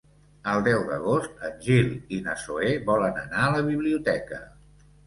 El 0.53 0.63
deu 0.67 0.85
d'agost 0.87 1.45
en 1.49 1.61
Gil 1.67 1.93
i 2.17 2.21
na 2.29 2.35
Zoè 2.47 2.73
volen 2.89 3.25
anar 3.27 3.47
a 3.51 3.57
la 3.59 3.65
biblioteca. 3.71 4.43